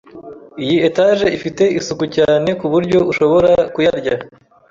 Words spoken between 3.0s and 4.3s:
ushobora kuyarya.